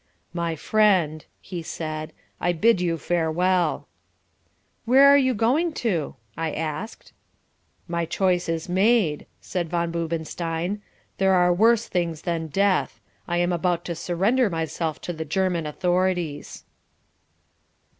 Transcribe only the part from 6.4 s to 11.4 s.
asked. "My choice is made," said Von Boobenstein. "There